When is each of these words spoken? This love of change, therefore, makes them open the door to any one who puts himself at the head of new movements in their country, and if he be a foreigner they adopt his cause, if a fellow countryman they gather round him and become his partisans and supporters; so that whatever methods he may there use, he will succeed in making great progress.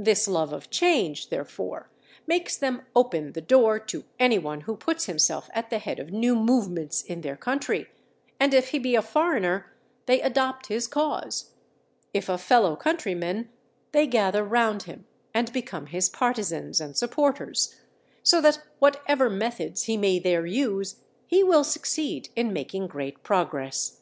This 0.00 0.26
love 0.26 0.52
of 0.52 0.68
change, 0.68 1.28
therefore, 1.28 1.92
makes 2.26 2.56
them 2.56 2.86
open 2.96 3.34
the 3.34 3.40
door 3.40 3.78
to 3.78 4.02
any 4.18 4.36
one 4.36 4.62
who 4.62 4.74
puts 4.76 5.04
himself 5.04 5.48
at 5.54 5.70
the 5.70 5.78
head 5.78 6.00
of 6.00 6.10
new 6.10 6.34
movements 6.34 7.02
in 7.02 7.20
their 7.20 7.36
country, 7.36 7.88
and 8.40 8.52
if 8.52 8.70
he 8.70 8.80
be 8.80 8.96
a 8.96 9.00
foreigner 9.00 9.72
they 10.06 10.20
adopt 10.22 10.66
his 10.66 10.88
cause, 10.88 11.52
if 12.12 12.28
a 12.28 12.36
fellow 12.36 12.74
countryman 12.74 13.48
they 13.92 14.08
gather 14.08 14.42
round 14.42 14.82
him 14.82 15.06
and 15.32 15.52
become 15.52 15.86
his 15.86 16.08
partisans 16.08 16.80
and 16.80 16.96
supporters; 16.96 17.76
so 18.24 18.40
that 18.40 18.60
whatever 18.80 19.30
methods 19.30 19.84
he 19.84 19.96
may 19.96 20.18
there 20.18 20.46
use, 20.46 20.96
he 21.28 21.44
will 21.44 21.62
succeed 21.62 22.28
in 22.34 22.52
making 22.52 22.88
great 22.88 23.22
progress. 23.22 24.00